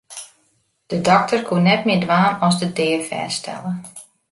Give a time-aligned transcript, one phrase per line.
[0.89, 3.71] De dokter koe net mear dwaan as de dea fêststelle.